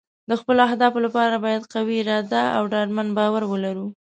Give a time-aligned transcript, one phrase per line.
[0.29, 3.87] د خپلو اهدافو لپاره باید قوي اراده او ډاډمن باور ولرو.